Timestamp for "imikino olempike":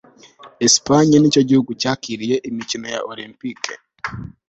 2.49-3.73